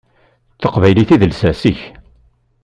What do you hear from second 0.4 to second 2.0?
D taqbaylit i d lsas-ik.